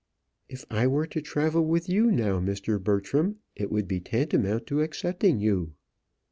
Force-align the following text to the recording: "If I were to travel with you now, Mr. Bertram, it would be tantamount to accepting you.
"If 0.49 0.65
I 0.71 0.87
were 0.87 1.05
to 1.05 1.21
travel 1.21 1.63
with 1.63 1.87
you 1.87 2.09
now, 2.11 2.39
Mr. 2.39 2.83
Bertram, 2.83 3.35
it 3.55 3.71
would 3.71 3.87
be 3.87 3.99
tantamount 3.99 4.65
to 4.65 4.81
accepting 4.81 5.39
you. 5.39 5.73